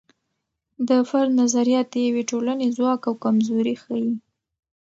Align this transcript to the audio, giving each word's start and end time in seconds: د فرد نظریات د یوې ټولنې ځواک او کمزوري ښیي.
د 0.87 0.89
فرد 1.09 1.31
نظریات 1.41 1.87
د 1.91 1.95
یوې 2.07 2.23
ټولنې 2.31 2.67
ځواک 2.77 3.01
او 3.09 3.13
کمزوري 3.23 3.75
ښیي. 3.83 4.11